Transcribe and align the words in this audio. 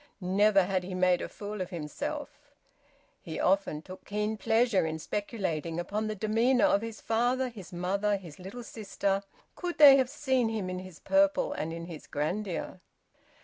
Never 0.19 0.63
had 0.63 0.83
he 0.83 0.95
made 0.95 1.21
a 1.21 1.29
fool 1.29 1.61
of 1.61 1.69
himself. 1.69 2.39
He 3.21 3.39
often 3.39 3.83
took 3.83 4.03
keen 4.03 4.35
pleasure 4.35 4.83
in 4.83 4.97
speculating 4.97 5.79
upon 5.79 6.07
the 6.07 6.15
demeanour 6.15 6.65
of 6.65 6.81
his 6.81 6.99
father, 6.99 7.49
his 7.49 7.71
mother, 7.71 8.17
his 8.17 8.39
little 8.39 8.63
sister, 8.63 9.21
could 9.55 9.77
they 9.77 9.97
have 9.97 10.09
seen 10.09 10.49
him 10.49 10.71
in 10.71 10.79
his 10.79 10.97
purple 10.97 11.53
and 11.53 11.71
in 11.71 11.85
his 11.85 12.07
grandeur. 12.07 12.81